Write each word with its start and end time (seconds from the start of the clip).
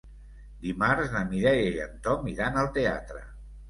Dimarts 0.63 1.13
na 1.17 1.23
Mireia 1.35 1.69
i 1.77 1.87
en 1.87 1.97
Tom 2.09 2.29
iran 2.35 2.63
al 2.67 2.77
teatre. 2.83 3.27